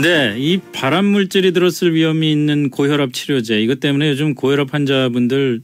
[0.00, 5.60] 네, 이 발암 물질이 들었을 위험이 있는 고혈압 치료제 이것 때문에 요즘 고혈압 환자분들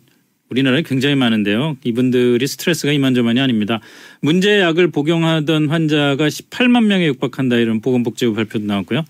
[0.50, 1.79] 우리나라에 굉장히 많은데요.
[1.82, 3.80] 이분들이 스트레스가 이만저만이 아닙니다.
[4.21, 9.04] 문제의 약을 복용하던 환자가 18만 명에 육박한다 이런 보건복지부 발표도 나왔고요.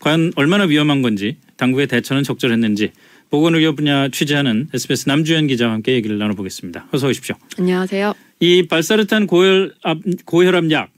[0.00, 2.92] 과연 얼마나 위험한 건지 당국의 대처는 적절했는지
[3.30, 6.88] 보건의료 분야 취재하는 SBS 남주현 기자와 함께 얘기를 나눠보겠습니다.
[6.92, 7.36] 어서 오십시오.
[7.58, 8.14] 안녕하세요.
[8.40, 10.90] 이 발사르탄 고혈압 고혈압 약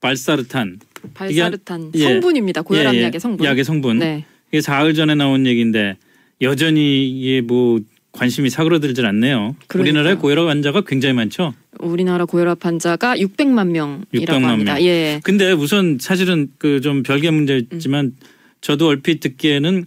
[0.00, 0.78] 발사르탄
[1.14, 2.02] 발사르탄 예.
[2.04, 2.62] 성분입니다.
[2.62, 3.02] 고혈압 예, 예.
[3.04, 3.46] 약의 성분.
[3.46, 3.98] 약의 성분.
[3.98, 4.24] 네.
[4.50, 5.96] 이게 사흘 전에 나온 얘기인데
[6.42, 7.80] 여전히 이게 뭐
[8.12, 9.54] 관심이 사그러들질 않네요.
[9.68, 9.80] 그러니까요.
[9.82, 11.54] 우리나라에 고혈압 환자가 굉장히 많죠.
[11.78, 14.74] 우리나라 고혈압 환자가 600만 명이라고 600만 합니다.
[14.74, 14.82] 명.
[14.84, 15.20] 예.
[15.22, 18.16] 근데 우선 사실은 그 좀 별개 문제지만 음.
[18.60, 19.86] 저도 얼핏 듣기에는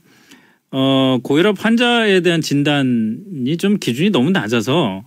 [0.71, 5.03] 어 고혈압 환자에 대한 진단이 좀 기준이 너무 낮아서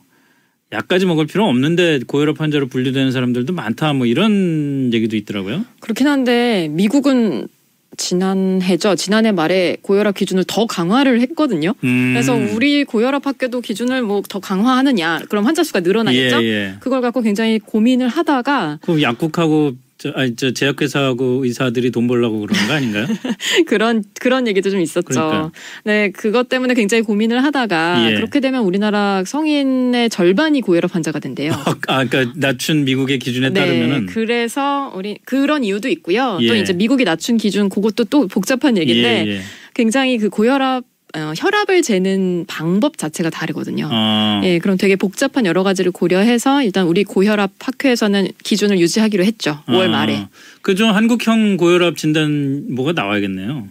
[0.72, 5.64] 약까지 먹을 필요 없는데 고혈압 환자로 분류되는 사람들도 많다 뭐 이런 얘기도 있더라고요.
[5.80, 7.48] 그렇긴 한데 미국은
[7.96, 8.94] 지난해죠.
[8.96, 11.72] 지난해 말에 고혈압 기준을 더 강화를 했거든요.
[11.84, 12.12] 음.
[12.12, 16.42] 그래서 우리 고혈압 학교도 기준을 뭐 더 강화하느냐, 그럼 환자 수가 늘어나겠죠.
[16.42, 16.74] 예, 예.
[16.80, 22.66] 그걸 갖고 굉장히 고민을 하다가 그 약국하고 저, 아니, 저 제약회사하고 의사들이 돈 벌려고 그러는
[22.66, 23.06] 거 아닌가요?
[23.66, 25.06] 그런 그런 얘기도 좀 있었죠.
[25.08, 25.52] 그러니까.
[25.84, 28.14] 네, 그것 때문에 굉장히 고민을 하다가 예.
[28.14, 31.52] 그렇게 되면 우리나라 성인의 절반이 고혈압 환자가 된대요.
[31.88, 36.38] 아, 그러니까 낮춘 미국의 기준에 따르면은 네, 그래서 우리 그런 이유도 있고요.
[36.46, 36.60] 또 예.
[36.60, 39.40] 이제 미국이 낮춘 기준 그것도 또 복잡한 얘기인데 예, 예.
[39.74, 40.84] 굉장히 그 고혈압
[41.16, 43.88] 어, 혈압을 재는 방법 자체가 다르거든요.
[43.90, 44.42] 어.
[44.44, 49.60] 예, 그럼 되게 복잡한 여러 가지를 고려해서 일단 우리 고혈압 학회에서는 기준을 유지하기로 했죠.
[49.66, 49.88] 5월 어.
[49.88, 50.28] 말에.
[50.60, 53.66] 그중 한국형 고혈압 진단 뭐가 나와야겠네요.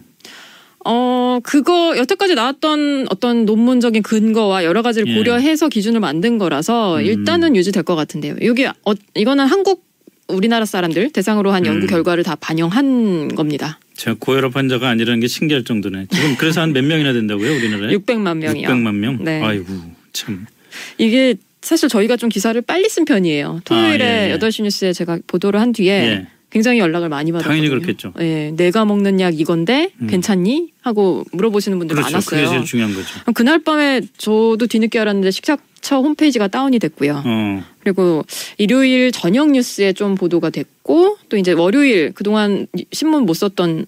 [0.88, 5.14] 어, 그거 여태까지 나왔던 어떤 논문적인 근거와 여러 가지를 예.
[5.14, 7.04] 고려해서 기준을 만든 거라서 음.
[7.04, 8.36] 일단은 유지될 것 같은데요.
[8.42, 9.84] 여기 어, 이거는 한국
[10.28, 11.88] 우리나라 사람들 대상으로 한 연구 음.
[11.88, 13.78] 결과를 다 반영한 겁니다.
[13.96, 16.06] 제가 고혈압 환자가 아니라는 게 신기할 정도네.
[16.10, 17.94] 지금 그래서 한 몇 명이나 된다고요, 우리나라에?
[17.96, 18.68] 600만 명이요.
[18.68, 19.24] 600만 명?
[19.24, 19.40] 네.
[19.42, 19.66] 아이고,
[20.12, 20.46] 참.
[20.98, 23.62] 이게 사실 저희가 좀 기사를 빨리 쓴 편이에요.
[23.64, 24.38] 토요일에 아, 예, 예.
[24.38, 26.26] 8시 뉴스에 제가 보도를 한 뒤에 예.
[26.56, 27.54] 굉장히 연락을 많이 받았거든요.
[27.54, 28.12] 당연히 그렇겠죠.
[28.20, 30.06] 예, 내가 먹는 약 이건데 음.
[30.06, 30.72] 괜찮니?
[30.80, 32.12] 하고 물어보시는 분들 그렇죠.
[32.12, 32.40] 많았어요.
[32.40, 33.08] 그게 제일 중요한 거죠.
[33.34, 37.22] 그날 밤에 저도 뒤늦게 알았는데 식약처 홈페이지가 다운이 됐고요.
[37.24, 37.64] 어.
[37.80, 38.24] 그리고
[38.56, 43.86] 일요일 저녁 뉴스에 좀 보도가 됐고 또 이제 월요일 그동안 신문 못 썼던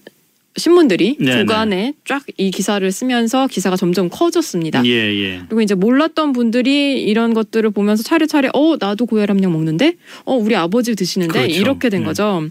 [0.56, 1.40] 신문들이 네네.
[1.40, 4.84] 주간에 쫙 이 기사를 쓰면서 기사가 점점 커졌습니다.
[4.84, 5.40] 예, 예.
[5.48, 10.94] 그리고 이제 몰랐던 분들이 이런 것들을 보면서 차례차례 어 나도 고혈압약 먹는데 어 우리 아버지
[10.94, 11.60] 드시는데 그렇죠.
[11.60, 12.06] 이렇게 된 네.
[12.06, 12.46] 거죠.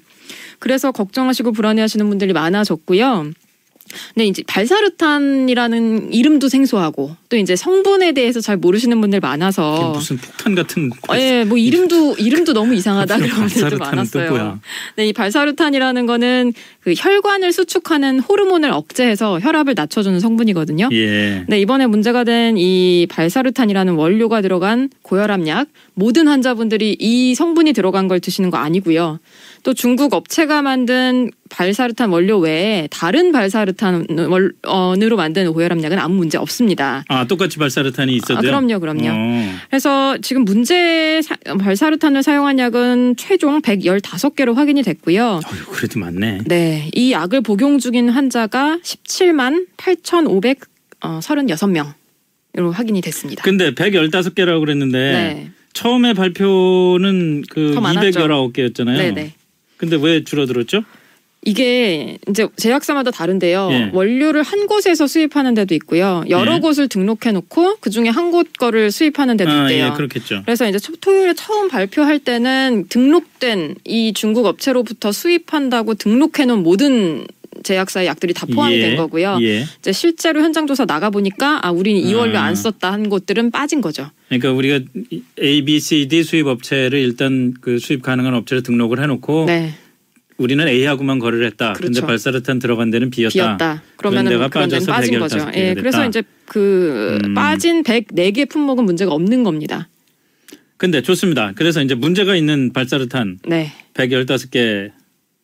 [0.59, 3.31] 그래서 걱정하시고 불안해하시는 분들이 많아졌고요.
[4.13, 10.55] 근데 이제 발사르탄이라는 이름도 생소하고 또 이제 성분에 대해서 잘 모르시는 분들 많아서 무슨 폭탄
[10.55, 14.59] 같은 예, 뭐 이름도 이름도 너무 이상하다 그런 분들도 많았어요.
[14.95, 20.89] 네, 이 발사르탄이라는 거는 그 혈관을 수축하는 호르몬을 억제해서 혈압을 낮춰주는 성분이거든요.
[20.91, 21.43] 예.
[21.47, 28.19] 네, 이번에 문제가 된 이 발사르탄이라는 원료가 들어간 고혈압약 모든 환자분들이 이 성분이 들어간 걸
[28.19, 29.19] 드시는 거 아니고요.
[29.63, 37.03] 또 중국 업체가 만든 발사르탄 원료 외에 다른 발사르탄으로 만든 고혈압약은 아무 문제 없습니다.
[37.08, 38.38] 아, 똑같이 발사르탄이 있어도요?
[38.38, 39.08] 아, 그럼요, 그럼요.
[39.09, 39.53] 어.
[39.69, 45.40] 그래서 지금 문제 사- 발사르탄을 사용한 약은 최종 115개로 확인이 됐고요.
[45.46, 46.40] 어휴, 그래도 많네.
[46.46, 49.68] 네, 이 약을 복용 중인 환자가 17만
[51.02, 53.44] 8,536명으로 확인이 됐습니다.
[53.44, 58.19] 근데 115개라고 그랬는데 네, 처음에 발표는 그더 많았죠.
[58.19, 58.97] 219개였잖아요.
[58.97, 59.34] 네, 네.
[59.78, 60.84] 근데 왜 줄어들었죠?
[61.45, 63.69] 이게 이제 제약사마다 다른데요.
[63.71, 63.89] 예.
[63.93, 66.23] 원료를 한 곳에서 수입하는 데도 있고요.
[66.29, 66.59] 여러 예.
[66.59, 69.85] 곳을 등록해 놓고 그 중에 한 곳 거를 수입하는 데도 아, 있대요.
[69.85, 70.41] 예, 그렇겠죠.
[70.45, 77.25] 그래서 이제 초- 토요일에 처음 발표할 때는 등록된 이 중국 업체로부터 수입한다고 등록해 놓은 모든
[77.63, 79.39] 제약사의 약들이 다 포함이 예, 된 거고요.
[79.41, 79.63] 예.
[79.79, 82.43] 이제 실제로 현장 조사 나가 보니까 아 우리는 이 원료 아.
[82.43, 84.09] 안 썼다 한 곳들은 빠진 거죠.
[84.27, 84.79] 그러니까 우리가
[85.41, 89.73] A, B, C, D 수입 업체를 일단 그 수입 가능한 업체를 등록을 해놓고 네,
[90.37, 91.73] 우리는 A하고만 거래를 했다.
[91.73, 92.05] 근데 그렇죠.
[92.07, 93.31] 발사르탄 들어간 데는 B였다.
[93.34, 93.84] 비었다.
[93.95, 95.37] 그러면은 데가 그런 빠져서 빠진 거죠.
[95.37, 95.81] 115 개가 예, 됐다.
[95.81, 97.34] 그래서 이제 그 음.
[97.34, 99.89] 빠진 104개 품목은 문제가 없는 겁니다.
[100.78, 101.53] 근데 좋습니다.
[101.55, 104.91] 그래서 이제 문제가 있는 발사르탄 네, 115개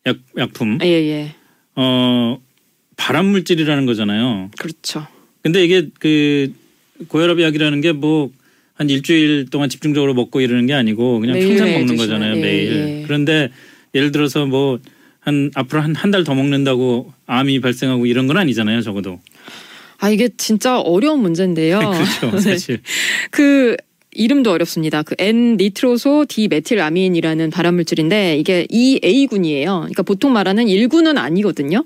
[0.06, 1.34] 약, 약품 예, 예,
[1.74, 2.38] 어
[2.96, 4.50] 발암 물질이라는 거잖아요.
[4.58, 5.08] 그렇죠.
[5.42, 6.52] 근데 이게 그
[7.08, 8.30] 고혈압 약이라는 게 뭐
[8.76, 12.72] 한 일주일 동안 집중적으로 먹고 이러는 게 아니고 그냥 평생 먹는 거잖아요 예, 매일.
[12.72, 13.02] 예.
[13.06, 13.50] 그런데
[13.94, 14.78] 예를 들어서 뭐
[15.24, 19.20] 한 앞으로 한 한 달 더 먹는다고 암이 발생하고 이런 건 아니잖아요 적어도.
[19.98, 21.78] 아 이게 진짜 어려운 문제인데요.
[22.20, 22.40] 그렇죠 네.
[22.40, 22.80] 사실.
[23.30, 23.74] 그
[24.16, 25.02] 이름도 어렵습니다.
[25.02, 29.78] 그 N-니트로소 디메틸아민이라는 발암물질인데 이게 EA군이에요.
[29.80, 31.84] 그러니까 보통 말하는 1군은 아니거든요.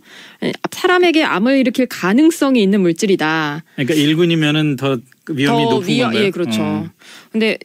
[0.70, 3.64] 사람에게 암을 일으킬 가능성이 있는 물질이다.
[3.76, 4.98] 그러니까 1군이면은 더
[5.30, 6.26] 위험이 더 높은 위험, 건가요?
[6.26, 6.60] 예, 그렇죠.
[6.60, 6.90] 어.
[7.32, 7.56] 근데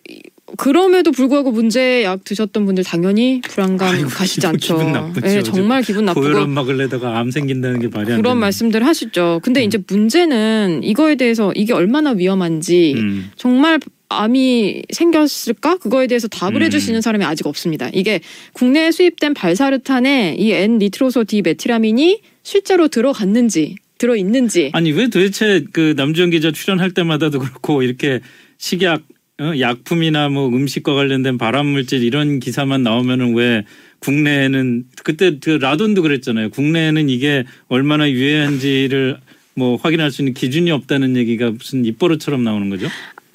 [0.57, 4.77] 그럼에도 불구하고 문제 약 드셨던 분들 당연히 불안감 아이고, 가시지 않죠.
[4.77, 5.27] 기분 나쁘죠.
[5.27, 8.37] 예, 정말 기분 나쁘고 고혈압 막을래다가 암 생긴다는 게 말이 안 그런.
[8.39, 9.39] 말씀들 하시죠.
[9.43, 9.65] 근데 음.
[9.65, 13.31] 이제 문제는 이거에 대해서 이게 얼마나 위험한지 음.
[13.35, 13.79] 정말
[14.09, 15.77] 암이 생겼을까?
[15.77, 16.69] 그거에 대해서 답을 음.
[16.71, 17.89] 있는 사람이 아직 없습니다.
[17.93, 18.19] 이게
[18.53, 26.29] 국내에 수입된 발사르탄에 이 N-니트로소 디메틸아민이 실제로 들어갔는지 들어 있는지 아니 왜 도대체 그 남주현
[26.31, 28.19] 기자 출연할 때마다도 그렇고 이렇게
[28.57, 29.03] 식약 어,
[29.59, 33.65] 약품이나 뭐 음식과 관련된 발암 물질 이런 기사만 나오면은 왜
[33.99, 36.49] 국내에는 그때 그 라돈도 그랬잖아요.
[36.49, 39.17] 국내에는 이게 얼마나 유해한지를
[39.55, 42.87] 뭐 확인할 수 있는 기준이 없다는 얘기가 무슨 입버릇처럼 나오는 거죠.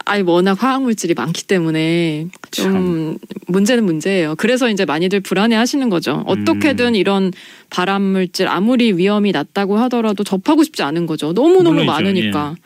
[0.05, 4.37] 아니 워낙 화학 물질이 많기 때문에 좀 문제는 문제예요.
[4.37, 6.25] 그래서 이제 많이들 불안해 하시는 거죠.
[6.26, 7.31] 어떻게든 이런
[7.69, 11.34] 발암 물질 아무리 위험이 낮다고 하더라도 접하고 싶지 않은 거죠.
[11.34, 11.93] 너무 너무 물론이죠.
[11.93, 12.56] 많으니까.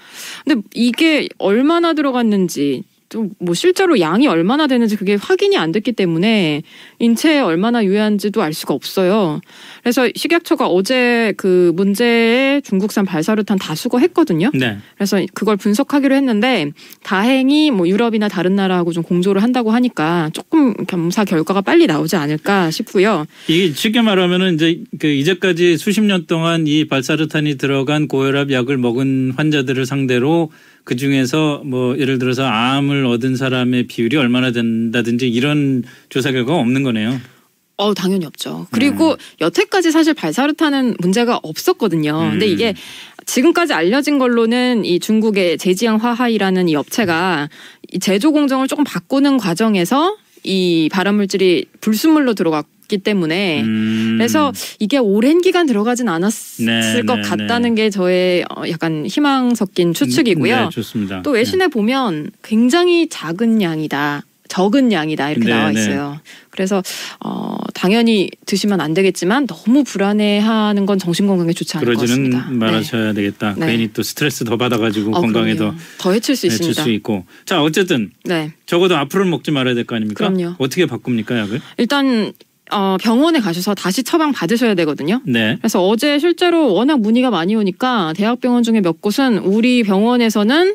[0.44, 6.62] 근데 이게 얼마나 들어갔는지 또 뭐 실제로 양이 얼마나 되는지 그게 확인이 안 됐기 때문에
[6.98, 9.40] 인체에 얼마나 유해한지도 알 수가 없어요.
[9.82, 14.50] 그래서 식약처가 어제 그 문제의 중국산 발사르탄 다 수거했거든요.
[14.54, 14.78] 네.
[14.94, 16.70] 그래서 그걸 분석하기로 했는데
[17.02, 22.70] 다행히 뭐 유럽이나 다른 나라하고 좀 공조를 한다고 하니까 조금 검사 결과가 빨리 나오지 않을까
[22.70, 23.26] 싶고요.
[23.48, 29.32] 이게 쉽게 말하면은 이제 그 이제까지 수십 년 동안 이 발사르탄이 들어간 고혈압 약을 먹은
[29.36, 30.50] 환자들을 상대로
[30.84, 36.82] 그 중에서 뭐 예를 들어서 암을 얻은 사람의 비율이 얼마나 된다든지 이런 조사 결과가 없는
[36.82, 37.20] 거네요.
[37.76, 38.66] 어 당연히 없죠.
[38.70, 42.16] 그리고 여태까지 사실 발사르탄은 문제가 없었거든요.
[42.30, 42.52] 근데 음.
[42.52, 42.74] 이게
[43.26, 47.48] 지금까지 알려진 걸로는 이 중국의 제지양 화하이라는 이 업체가
[47.92, 54.16] 이 제조 공정을 조금 바꾸는 과정에서 이 발암 물질이 불순물로 들어갔 기 때문에 음.
[54.18, 59.54] 그래서 이게 오랜 기간 들어가진 않았을 네, 것 네, 같다는 게 저의 어, 약간 희망
[59.54, 60.56] 섞인 추측이고요.
[60.64, 61.22] 네, 좋습니다.
[61.22, 64.24] 또 외신에 보면 굉장히 작은 양이다.
[64.48, 65.80] 적은 양이다 이렇게 네, 나와 네.
[65.80, 66.20] 있어요.
[66.50, 66.82] 그래서
[67.24, 72.50] 어 당연히 드시면 안 되겠지만 너무 불안해하는 건 정신 건강에 좋지 않을 것 그러지는 같습니다.
[72.66, 73.54] 말하셔야 되겠다.
[73.56, 73.68] 네.
[73.68, 75.56] 괜히 또 스트레스 더 받아가지고 어, 건강에.
[75.56, 76.82] 더 더 해칠 수 해칠 있습니다.
[76.82, 77.24] 수 있고.
[77.46, 80.28] 자 어쨌든 네, 적어도 앞으로는 먹지 말아야 될 거 아닙니까?
[80.28, 80.56] 그럼요.
[80.58, 81.62] 어떻게 바꿉니까 약을?
[81.78, 82.34] 일단
[82.72, 85.20] 어 병원에 가셔서 다시 처방 받으셔야 되거든요.
[85.24, 85.56] 네.
[85.60, 90.74] 그래서 어제 실제로 워낙 문의가 많이 오니까 대학병원 중에 몇 곳은 우리 병원에서는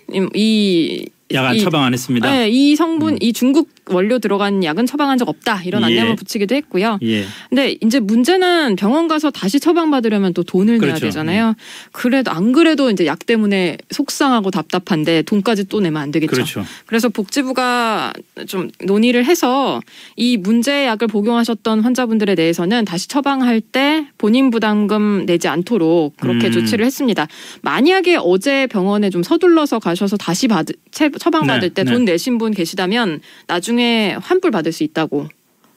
[1.32, 2.30] 이약안 이- 처방 안 했습니다.
[2.32, 3.18] 네, 이 성분, 음.
[3.22, 5.86] 이 중국 원료 들어간 약은 처방한 적 없다 이런 예.
[5.86, 7.00] 안내문 붙이기도 했고요.
[7.04, 7.26] 예.
[7.50, 11.06] 근데 이제 문제는 병원 가서 다시 처방 받으려면 또 돈을 내야 그렇죠.
[11.06, 11.56] 되잖아요.
[11.92, 16.32] 그래도 안 그래도 이제 약 때문에 속상하고 답답한데 돈까지 또 내면 안 되겠죠.
[16.32, 16.66] 그렇죠.
[16.86, 18.14] 그래서 복지부가
[18.48, 19.82] 좀 논의를 해서
[20.16, 26.52] 이 문제 약을 복용하셨던 환자분들에 대해서는 다시 처방할 때 본인 부담금 내지 않도록 그렇게 음.
[26.52, 27.28] 조치를 했습니다.
[27.62, 31.92] 만약에 어제 병원에 좀 서둘러서 가셔서 다시 받 처방 받을 네, 때 네.
[31.92, 33.77] 돈 내신 분 계시다면 나중에
[34.22, 35.28] 환불 받을 수 있다고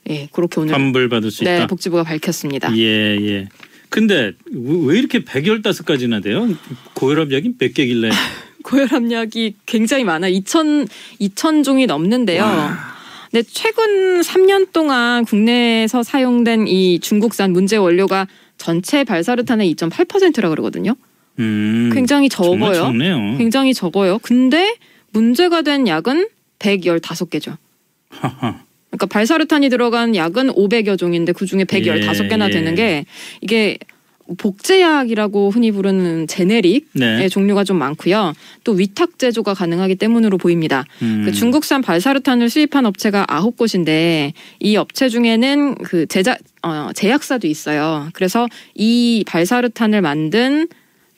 [0.09, 1.67] 예 그렇게 오늘 환불 받을 수 네 있다.
[1.67, 2.75] 복지부가 밝혔습니다.
[2.77, 2.83] 예,
[3.21, 3.49] 예.
[3.91, 6.49] 근데 왜왜 이렇게 115가지나 돼요?
[6.95, 8.11] 고혈압 약이 몇 개길래?
[8.63, 10.87] 고혈압약이 굉장히 많아 2천
[11.21, 12.45] 2천 종이 넘는데요.
[13.31, 18.27] 근데 최근 3년 동안 국내에서 사용된 이 중국산 문제 원료가
[18.59, 20.95] 전체 발사르탄의 2.8%라 그러거든요.
[21.39, 21.91] 음.
[21.95, 22.93] 굉장히 적어요.
[23.39, 24.19] 굉장히 적어요.
[24.23, 24.77] 근데
[25.13, 27.57] 문제가 된 약은 115개죠.
[28.91, 32.75] 그러니까 발사르탄이 들어간 약은 500여 종인데 그 중에 115개나 예, 되는 예.
[32.75, 33.07] 게
[33.41, 33.79] 이게
[34.39, 37.29] 복제약이라고 흔히 부르는 제네릭의 네.
[37.29, 38.33] 종류가 좀 많고요.
[38.63, 40.85] 또 위탁 제조가 가능하기 때문으로 보입니다.
[41.03, 41.23] 음.
[41.25, 48.09] 그 중국산 발사르탄을 수입한 업체가 아홉 곳인데 이 업체 중에는 그 제작 어, 제약사도 있어요.
[48.13, 50.69] 그래서 이 발사르탄을 만든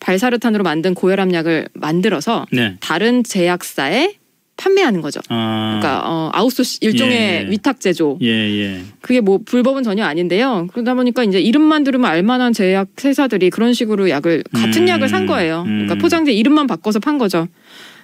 [0.01, 2.77] 발사르탄으로 만든 고혈압약을 만들어서 네.
[2.81, 4.15] 다른 제약사에
[4.57, 5.21] 판매하는 거죠.
[5.29, 5.79] 아.
[5.81, 7.51] 그러니까 어, 아웃소스 일종의 예.
[7.51, 8.19] 위탁 제조.
[8.23, 8.83] 예, 예.
[9.01, 10.69] 그게 뭐 불법은 전혀 아닌데요.
[10.73, 15.27] 그러다 보니까 이제 이름만 들으면 알만한 제약 회사들이 그런 식으로 약을 같은 음, 약을 산
[15.27, 15.65] 거예요.
[15.65, 15.99] 그러니까 음.
[15.99, 17.49] 포장재 이름만 바꿔서 판 거죠.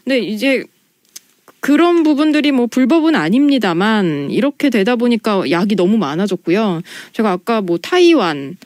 [0.05, 0.64] 근데 이제
[1.61, 6.83] 그런 부분들이 뭐 불법은 아닙니다만 이렇게 되다 보니까 약이 너무 많아졌고요.
[7.12, 8.57] 제가 아까 뭐 타이완,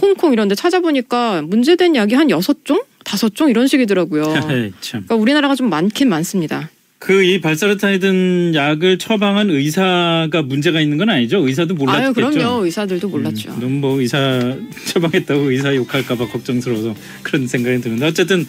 [0.00, 4.22] 홍콩 이런 데 찾아보니까 문제된 약이 한 여섯 종, 다섯 종 이런 식이더라고요.
[4.82, 6.68] 그러니까 우리나라가 좀 많긴 많습니다.
[7.00, 11.38] 그 이 발사르탄이 든 약을 처방한 의사가 문제가 있는 건 아니죠?
[11.46, 12.04] 의사도 몰랐겠죠.
[12.06, 12.64] 아유, 그럼요.
[12.66, 13.50] 의사들도 몰랐죠.
[13.52, 14.54] 음, 너무 뭐 의사
[14.86, 18.46] 처방했다고 의사 욕할까 봐 걱정스러워서 그런 생각이 드는데 어쨌든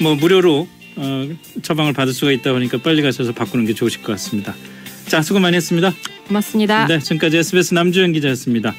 [0.00, 1.28] 뭐 무료로 어,
[1.62, 4.54] 처방을 받을 수가 있다 보니까 빨리 가셔서 바꾸는 게 좋으실 것 같습니다.
[5.06, 5.94] 자 수고 많이 했습니다.
[6.26, 6.86] 고맙습니다.
[6.88, 8.74] 네, 지금까지 SBS 남주현 기자였습니다.